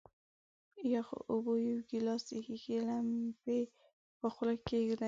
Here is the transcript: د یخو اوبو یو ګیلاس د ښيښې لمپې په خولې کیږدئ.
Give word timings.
د 0.75 0.77
یخو 0.93 1.17
اوبو 1.31 1.51
یو 1.67 1.77
ګیلاس 1.89 2.21
د 2.27 2.31
ښيښې 2.45 2.77
لمپې 2.87 3.59
په 4.19 4.27
خولې 4.33 4.55
کیږدئ. 4.67 4.95